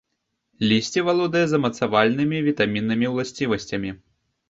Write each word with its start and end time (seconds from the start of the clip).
Лісце 0.71 1.03
валодае 1.09 1.45
замацавальнымі, 1.53 2.43
вітаміннымі 2.51 3.15
ўласцівасцямі. 3.15 3.99